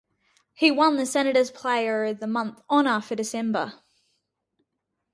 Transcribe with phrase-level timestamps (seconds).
[0.55, 3.73] He won the Senators' Player of the Month honour for December.